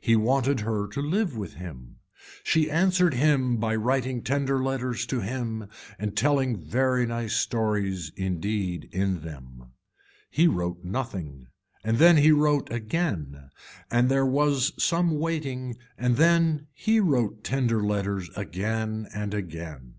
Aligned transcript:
He 0.00 0.16
wanted 0.16 0.60
her 0.60 0.88
to 0.88 1.02
live 1.02 1.36
with 1.36 1.52
him. 1.56 1.96
She 2.42 2.70
answered 2.70 3.12
him 3.12 3.58
by 3.58 3.76
writing 3.76 4.22
tender 4.22 4.62
letters 4.64 5.04
to 5.04 5.20
him 5.20 5.68
and 5.98 6.16
telling 6.16 6.56
very 6.56 7.04
nice 7.04 7.34
stories 7.34 8.10
indeed 8.16 8.88
in 8.90 9.20
them. 9.20 9.72
He 10.30 10.48
wrote 10.48 10.82
nothing 10.82 11.48
and 11.84 11.98
then 11.98 12.16
he 12.16 12.32
wrote 12.32 12.72
again 12.72 13.50
and 13.90 14.08
there 14.08 14.24
was 14.24 14.72
some 14.82 15.18
waiting 15.20 15.76
and 15.98 16.16
then 16.16 16.68
he 16.72 16.98
wrote 16.98 17.44
tender 17.44 17.82
letters 17.82 18.30
again 18.34 19.06
and 19.14 19.34
again. 19.34 19.96